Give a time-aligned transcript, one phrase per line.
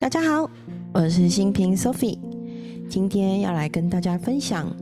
[0.00, 0.50] 大家好，
[0.94, 2.18] 我是新平 Sophie，
[2.88, 4.74] 今天要来跟大家分享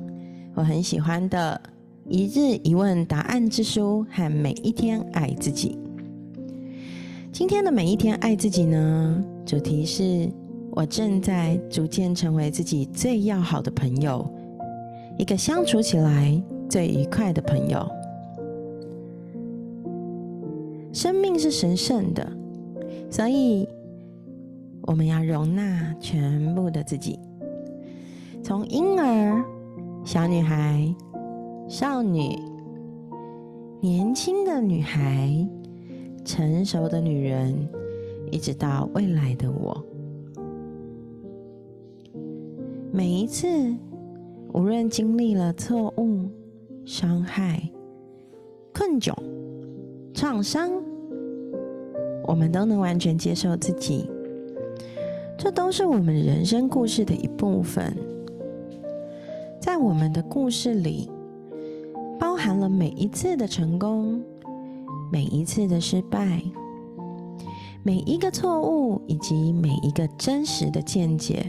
[0.54, 1.61] 我很喜欢的
[2.06, 5.77] 一日一问答案之书和每一天爱自己。
[7.32, 10.30] 今天的每一天爱自己呢，主题是
[10.70, 14.25] 我正在逐渐成为自己最要好的朋友，
[15.19, 16.41] 一个相处起来
[16.71, 17.91] 最愉快的朋友。
[20.93, 22.32] 生命是神圣的，
[23.11, 23.69] 所以。
[24.88, 27.20] 我们要容纳全部的自己，
[28.42, 29.45] 从婴儿、
[30.02, 30.83] 小女孩、
[31.69, 32.34] 少女、
[33.83, 35.47] 年轻的女孩、
[36.24, 37.69] 成熟的女人，
[38.30, 39.84] 一直到未来的我。
[42.91, 43.47] 每一次，
[44.55, 46.30] 无论经历了错误、
[46.86, 47.61] 伤害、
[48.75, 49.12] 困窘、
[50.14, 50.70] 创伤，
[52.27, 54.11] 我们都能完全接受自己。
[55.38, 57.97] 这都是我们人生故事的一部分，
[59.61, 61.08] 在我们的故事里，
[62.19, 64.20] 包含了每一次的成功，
[65.12, 66.42] 每一次的失败，
[67.84, 71.47] 每一个错误，以及每一个真实的见解。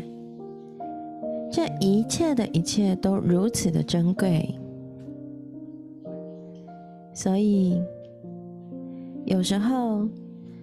[1.52, 4.54] 这一切的一切都如此的珍贵，
[7.12, 7.82] 所以
[9.26, 10.08] 有时候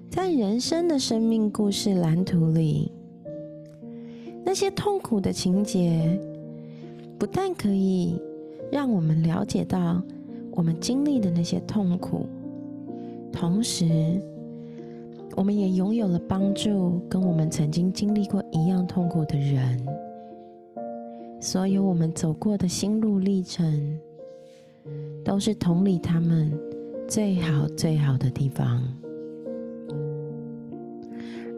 [0.08, 2.92] 在人生的生命故事蓝图里。
[4.48, 6.16] 那些痛苦的情节，
[7.18, 8.16] 不但可以
[8.70, 10.00] 让我们了解到
[10.52, 12.26] 我们经历的那些痛苦，
[13.32, 14.22] 同时，
[15.34, 19.84] 我们也拥有了帮助跟我们曾经经历过一样痛苦的人。
[21.40, 23.98] 所有我们走过的心路历程，
[25.24, 26.56] 都是同理他们
[27.08, 28.80] 最好最好的地方。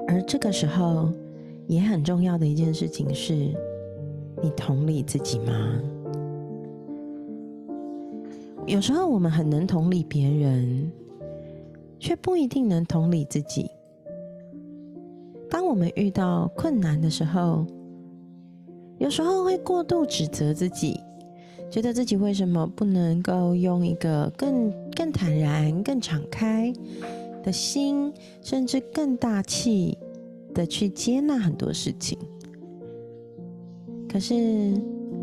[0.09, 1.13] 而这个时候。
[1.69, 3.35] 也很重要的一件事情是，
[4.43, 5.81] 你同理自己吗？
[8.67, 10.91] 有时候我们很能同理别人，
[12.01, 13.71] 却不一定能同理自己。
[15.51, 17.67] 当我们遇到困难的时候，
[18.97, 20.99] 有时候会过度指责自己，
[21.71, 26.73] 觉得自己为什么不能够用一个更更坦然、更敞开
[27.43, 29.99] 的心，甚至更大气。
[30.59, 32.19] 的去接纳很多事情，
[34.09, 34.75] 可是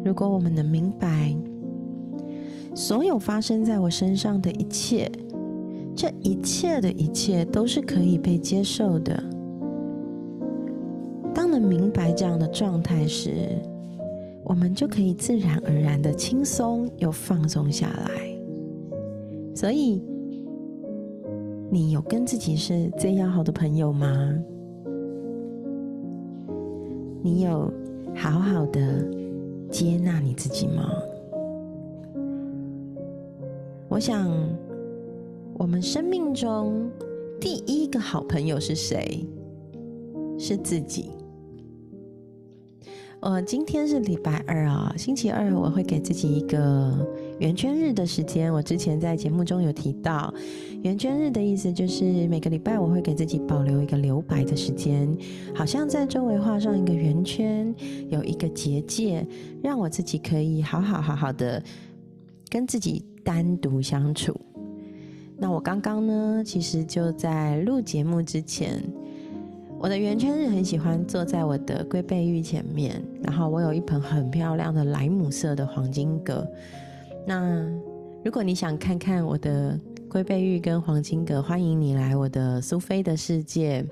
[0.02, 1.36] 如果我们能明白，
[2.74, 5.12] 所有发生在我身上的一切，
[5.94, 9.22] 这一切的一切都是可以被接受的。
[11.34, 13.62] 当能明白这样的状态时，
[14.46, 18.10] 我们就可以自然而然的轻松又放松下来。
[19.54, 20.02] 所以，
[21.70, 24.34] 你有跟自己是最要好的朋友吗？
[27.26, 27.74] 你有
[28.14, 29.04] 好好的
[29.72, 30.92] 接纳你自己吗？
[33.90, 34.32] 我想，
[35.58, 36.88] 我们生命中
[37.40, 39.26] 第一个好朋友是谁？
[40.38, 41.10] 是自己。
[43.26, 46.96] 呃，今天是礼拜二啊，星期二我会给自己一个
[47.40, 48.54] 圆圈日的时间。
[48.54, 50.32] 我之前在节目中有提到，
[50.84, 55.12] 圆圈日的意思就是每个礼拜我会给自己保留一个留白的时间，
[55.56, 57.74] 好像在周围画上一个圆圈，
[58.10, 59.26] 有一个结界，
[59.64, 61.60] 让我自己可以好好好好的
[62.48, 64.40] 跟自己单独相处。
[65.36, 68.84] 那我刚刚呢，其实就在录节目之前。
[69.78, 76.48] 我的圆圈日很喜欢坐在我的龟背玉前面，然后我有一盆很漂亮的莱姆色的黄金葛。
[77.28, 77.70] 那
[78.24, 83.86] 如果你想看看我的龟背玉跟黄金葛，欢迎你来我的苏菲的世界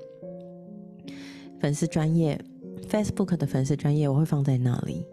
[1.60, 2.40] 粉丝专业
[2.88, 5.06] Facebook 的粉丝专业，我会放在那里。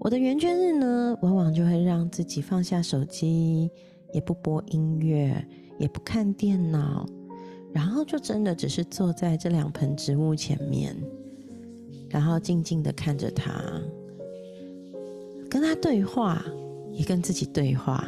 [0.00, 3.70] 我的圆圈日呢，往往就会让自己放下手机，
[4.12, 5.46] 也不播音乐，
[5.78, 7.06] 也不看电脑。
[7.72, 10.96] 然后就真的只是坐在这两盆植物前面，
[12.08, 13.52] 然后静静的看着它，
[15.48, 16.44] 跟它对话，
[16.92, 18.04] 也跟自己对话。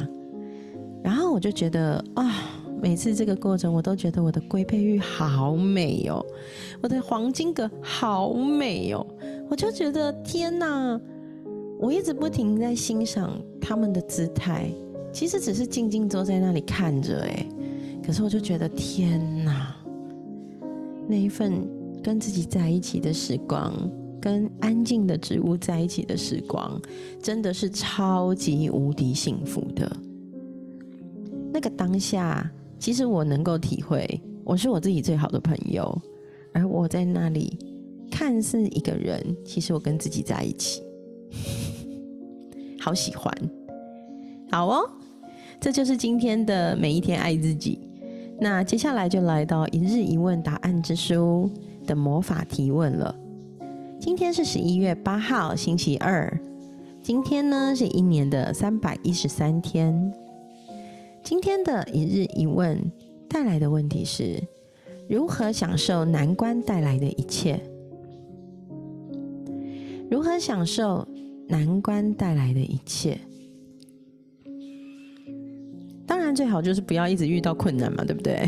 [1.01, 2.33] 然后我就觉得啊，
[2.81, 6.25] 每次这个过程，我都觉得我的龟背玉好美哦，
[6.81, 9.05] 我的黄金葛好美哦，
[9.49, 10.99] 我就觉得天哪！
[11.79, 14.69] 我一直不停在欣赏他们的姿态，
[15.11, 17.45] 其实只是静静坐在那里看着，哎。
[18.05, 19.75] 可是我就觉得天哪，
[21.07, 21.65] 那一份
[22.03, 23.73] 跟自己在一起的时光，
[24.19, 26.79] 跟安静的植物在一起的时光，
[27.21, 29.89] 真的是超级无敌幸福的。
[31.53, 35.97] 那个当下，其实我能够体会，我是我自己最好的朋友，
[36.53, 37.57] 而我在那里
[38.11, 40.83] 看似一个人，其实我跟自己在一起，
[42.81, 43.33] 好喜欢。
[44.51, 44.89] 好哦，
[45.61, 47.79] 这就是今天的每一天爱自己。
[48.39, 51.49] 那接下来就来到一日一问答案之书
[51.85, 53.15] 的魔法提问了。
[53.99, 56.39] 今天是十一月八号，星期二。
[57.01, 60.13] 今天呢是一年的三百一十三天。
[61.23, 62.79] 今天的一日一问
[63.29, 64.41] 带来的问题是：
[65.07, 67.61] 如何享受难关带来的一切？
[70.09, 71.07] 如何享受
[71.47, 73.17] 难关带来的一切？
[76.23, 78.47] 当然，最好就是不要一直遇到困难嘛，对不对？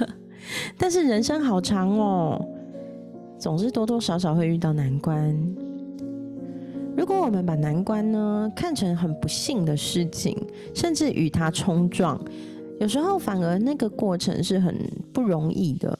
[0.76, 2.46] 但是人生好长哦，
[3.38, 5.34] 总是多多少少会遇到难关。
[6.94, 10.36] 如果我们把难关呢看成很不幸的事情，
[10.74, 12.20] 甚至与它冲撞，
[12.78, 14.76] 有时候反而那个过程是很
[15.10, 15.98] 不容易的。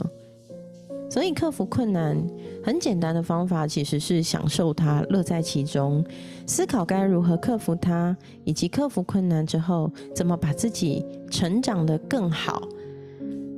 [1.10, 2.16] 所以克服困难
[2.64, 6.04] 很简单的方法，其实是享受它，乐在其中，
[6.46, 12.62] 思考该如何克服它，以及克服困难之后怎么把自己成长得更好。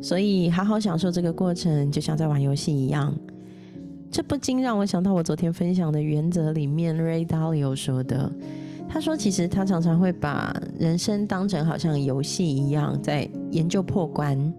[0.01, 3.15] 所以好好享受这个过程，就像在玩游戏一样。
[4.11, 8.33] 这不禁让我想到我昨天分享的原则里面，Ray Dalio 说的。
[8.89, 14.53] 他说，其实他常常会把人生当成好像游戏一样，在研究破关。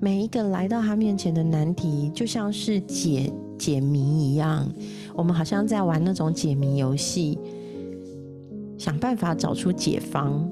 [0.00, 4.68] 每一个来到他面前的难题，就像是解解谜一样，
[5.14, 7.36] 我们好像在玩那种解谜游戏，
[8.78, 10.48] 想办法找出解方。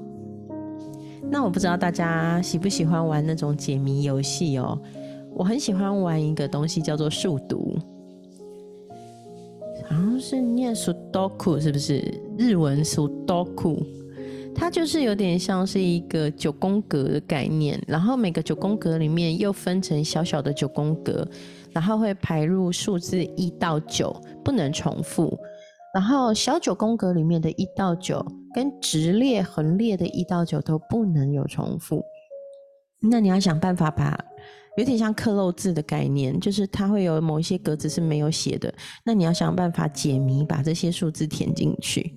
[1.29, 4.77] 那我不知道大家喜不喜欢玩那种解谜游戏哦？
[5.33, 7.77] 我很喜欢玩一个东西叫做数独，
[9.87, 12.03] 好像是念 sudoku，是不是
[12.37, 13.81] 日文 sudoku？
[14.59, 21.25] 它就是有点像是一个九宫格的概念，然后每个九宫格里面又分成小小的九宫格，
[21.71, 25.37] 然后会排入数字一到九，不能重复。
[25.93, 28.25] 然后小九宫格里面的一到九
[28.55, 32.03] 跟直列、横列的一到九都不能有重复。
[32.99, 34.19] 那你要想办法把，
[34.79, 38.73] 有点像刻漏字的概念，就是它会有某一些格子是没有写的，
[39.05, 42.16] 那你要想办法解谜，把这些数字填进去。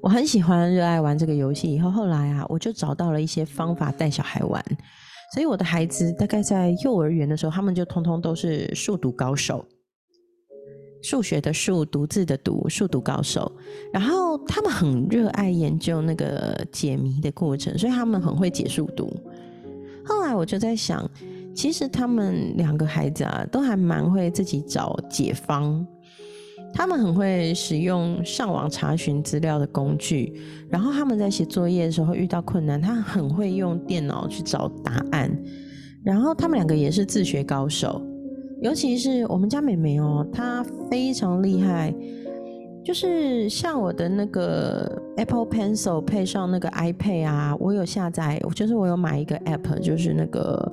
[0.00, 1.72] 我很喜欢、热爱玩这个游戏。
[1.72, 4.62] 以后后来啊，我就找到了一些方法带小孩玩。
[5.34, 9.66] 所以我的孩子大概在幼儿园的时候，他们就通通都是数独高手，
[11.02, 13.50] 数学的数，独自的独，数独高手。
[13.92, 19.12] 然后他们很热爱研究那个解谜的过程，所以他们很会解数独。
[20.04, 21.10] 后来我就在想，
[21.54, 25.84] 其实他们两个孩子啊，都还蛮会自己找解方。
[26.76, 30.38] 他们很会使用上网查询资料的工具，
[30.68, 35.34] 然后他们在写作业的时候遇到困难，他很会用电脑去找答案。
[36.04, 38.02] 然后他们两个也是自学高手，
[38.60, 41.94] 尤其是我们家妹妹哦，她非常厉害，
[42.84, 50.70] 就是像我的那个 Apple Pencil 配上那个 iPad 啊，我有下载，就是我有买一个 App，就是那个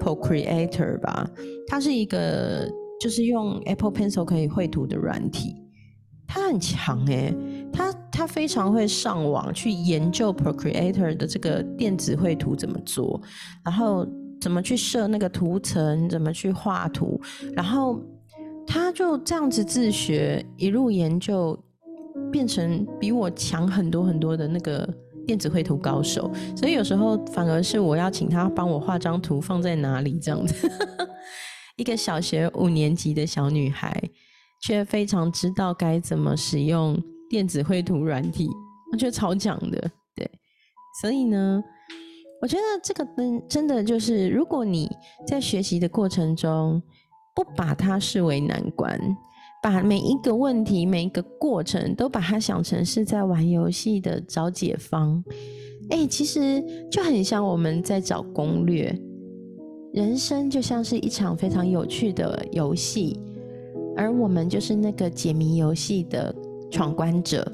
[0.00, 1.30] Procreator 吧，
[1.68, 2.68] 它是一个。
[3.00, 5.56] 就是用 Apple Pencil 可以绘图的软体，
[6.28, 7.34] 它很强诶，
[7.72, 13.18] 它它非常会上网去研究 Procreator 的这个电子绘图怎么做，
[13.64, 14.06] 然后
[14.38, 17.18] 怎么去设那个图层，怎么去画图，
[17.54, 17.98] 然后
[18.66, 21.58] 他就这样子自学，一路研究，
[22.30, 24.86] 变成比我强很多很多的那个
[25.26, 26.30] 电子绘图高手。
[26.54, 30.70] 所以有时候反而是我要请他帮我画张图放在哪里这样子。
[31.80, 33.90] 一个小学五年级的小女孩，
[34.60, 36.94] 却非常知道该怎么使用
[37.30, 38.46] 电子绘图软体，
[38.92, 39.90] 我觉得超强的。
[40.14, 40.30] 对，
[41.00, 41.64] 所以呢，
[42.42, 44.90] 我觉得这个真真的就是，如果你
[45.26, 46.82] 在学习的过程中
[47.34, 49.00] 不把它视为难关，
[49.62, 55.24] 把每一个问题、每一个过程都把它想成是在玩游戏的找解方，
[55.88, 58.94] 哎，其实就很像我们在找攻略。
[59.92, 63.18] 人生就像是一场非常有趣的游戏，
[63.96, 66.32] 而我们就是那个解谜游戏的
[66.70, 67.50] 闯关者。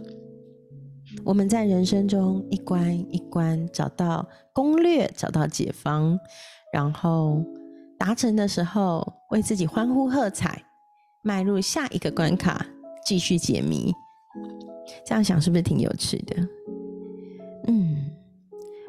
[1.25, 6.19] 我们在人生中一关一关找到攻略，找到解方，
[6.75, 7.43] 然后
[7.99, 10.63] 达成的时候为自己欢呼喝彩，
[11.23, 12.67] 迈入下一个关卡，
[13.07, 13.91] 继续解谜。
[15.07, 16.37] 这样想是不是挺有趣的？
[17.69, 17.97] 嗯，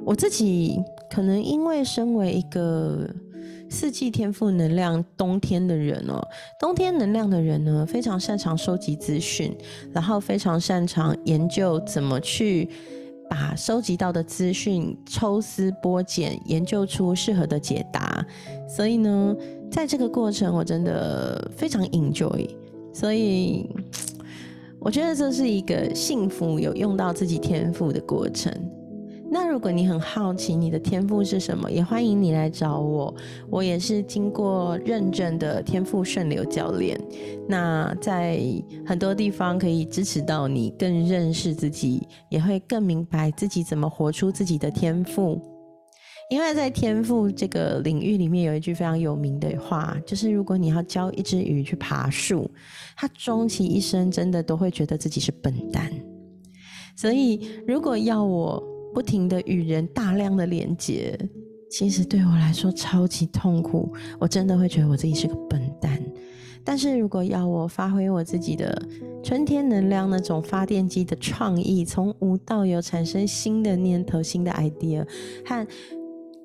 [0.05, 3.09] 我自己可能因为身为一个。
[3.69, 6.21] 四季天赋能量，冬天的人哦，
[6.59, 9.55] 冬天能量的人呢，非常擅长收集资讯，
[9.91, 12.69] 然后非常擅长研究怎么去
[13.29, 18.25] 把收集到的资讯抽丝剥茧，研究出适合的解答。
[18.69, 19.35] 所以呢，
[19.69, 22.49] 在这个过程，我真的非常 enjoy。
[22.93, 23.69] 所以，
[24.79, 28.51] 我觉得这是一个幸福有用到自己天赋的过程。
[29.29, 33.13] 那如果你很好奇你的天赋是什么，也欢迎你来找我。
[33.49, 36.99] 我也是经过认证的天赋顺流教练。
[37.47, 38.41] 那在
[38.85, 45.39] 很多地方可以支持到你，更认识自己，也会更明白自己怎么活出自己的天赋。
[46.29, 52.49] 因为在天赋这个领域里面，有一句非常有名的话，就是如果你要教一只鱼去爬树，
[52.95, 55.91] 它终其一生真的都会觉得自己是笨蛋。
[56.97, 58.61] 所以，如果要我，
[58.93, 61.17] 不停的与人大量的连接，
[61.69, 63.93] 其实对我来说超级痛苦。
[64.19, 66.01] 我真的会觉得我自己是个笨蛋。
[66.63, 68.81] 但是如果要我发挥我自己的
[69.23, 75.07] 春天能量，那种发电机的创意，从无到有产生新的念头、新的 idea
[75.45, 75.67] 和。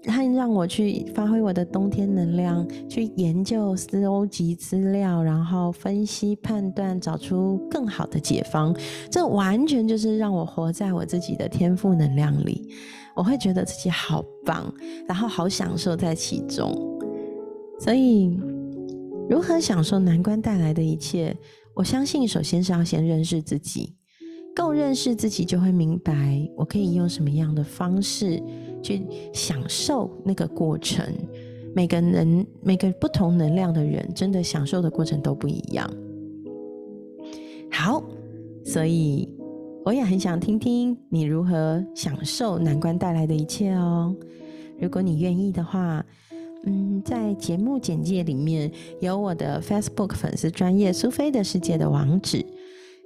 [0.04, 8.74] 他让我去发挥我的冬天能量，去研究、收集资料，然后分析、判断，找出更好的解方。
[9.10, 12.68] 这完全就是让我活在我自己的天赋能量里。
[13.14, 14.72] 我会觉得自己好棒，
[15.06, 16.72] 然后好享受在其中。
[17.78, 18.40] 所以，
[19.28, 21.36] 如何享受难关带来的一切？
[21.74, 23.94] 我相信，首先是要先认识自己。
[24.54, 28.42] 够认识自己，就会明白我可以用什么样的方式
[28.82, 31.04] 去享受那个过程。
[31.74, 35.90] 每个人、每个不同能量的人，真的享受的过程都不一样。
[37.70, 38.02] 好，
[38.64, 39.26] 所以
[39.84, 44.14] 我也很想听听你如何享受难关带来的一切哦。
[44.78, 46.04] 如果你愿意的话，
[46.66, 48.70] 嗯，在节目简介里面
[49.00, 52.44] 有我的 Facebook 粉丝专业苏菲的世界的网址。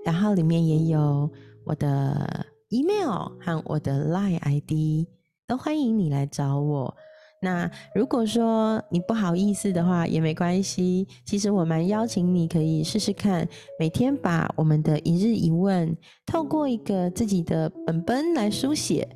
[0.05, 1.31] 然后里面也有
[1.65, 5.07] 我的 email 和我的 line ID，
[5.47, 6.95] 都欢迎你来找我。
[7.43, 11.07] 那如果说你不好意思的话，也没关系。
[11.25, 13.47] 其实我蛮邀请你可以试试看，
[13.79, 19.07] 每天把我们的一日一问，透过一个自己的本本来书写，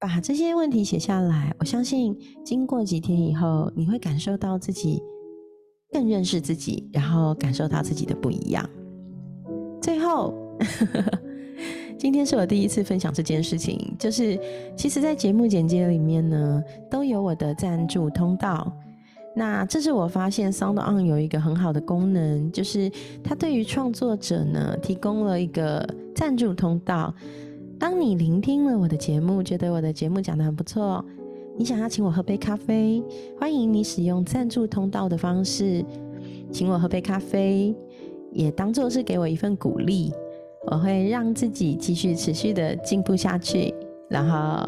[0.00, 1.54] 把这些问题写下来。
[1.60, 5.00] 我相信经过几天以后，你会感受到自己
[5.92, 8.68] 更认识自己，然后感受到自己的不一样。
[9.80, 10.34] 最后，
[11.98, 14.38] 今天是我第一次分享这件事情，就是
[14.76, 18.72] 其实，在节目简介里面呢，都有我的赞助通道。
[19.34, 22.88] 那这是我发现 Sound On 有一个很好的功能，就是
[23.22, 27.12] 它对于创作者呢，提供了一个赞助通道。
[27.80, 31.04] 当你聆听了我的节目，觉得我的节目讲的很不错，
[31.56, 33.02] 你想要请我喝杯咖啡，
[33.40, 35.84] 欢迎你使用赞助通道的方式，
[36.52, 37.74] 请我喝杯咖啡。
[38.30, 40.12] 也当做是给我一份鼓励，
[40.70, 43.74] 我会让自己继续持续的进步下去，
[44.08, 44.62] 然后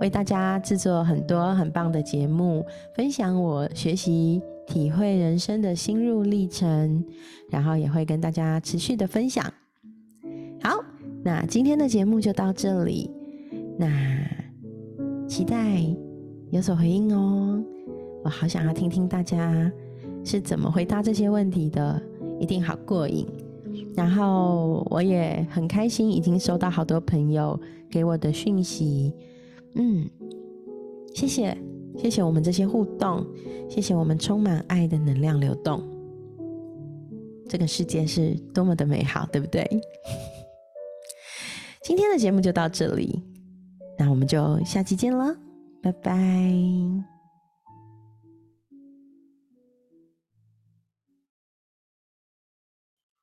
[0.00, 7.04] 为大家制作很多很棒的节目，分享我学习体会人生的心路历程，
[7.50, 9.44] 然后也会跟大家持续的分享。
[10.62, 10.82] 好，
[11.22, 13.10] 那今天的节目就到这里，
[13.78, 13.88] 那
[15.28, 15.80] 期待
[16.50, 17.62] 有所回应哦，
[18.24, 19.70] 我好想要听听大家
[20.24, 22.02] 是怎么回答这些问题的。
[22.38, 23.26] 一定好过瘾，
[23.96, 27.58] 然后我也很开心，已经收到好多朋友
[27.90, 29.14] 给我的讯息，
[29.74, 30.08] 嗯，
[31.14, 31.56] 谢谢，
[31.96, 33.26] 谢谢我们这些互动，
[33.70, 35.82] 谢谢我们充满爱的能量流动，
[37.48, 39.66] 这个世界是多么的美好，对不对？
[41.82, 43.22] 今天的节目就到这里，
[43.98, 45.34] 那我们就下期见了，
[45.82, 47.15] 拜拜。